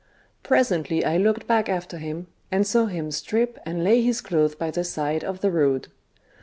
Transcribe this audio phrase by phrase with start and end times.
[0.41, 4.71] Presently I looked back after him, and saw him strip and lay his clothes by
[4.71, 5.89] the side of the road.